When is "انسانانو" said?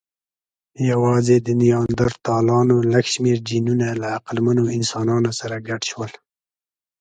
4.77-5.29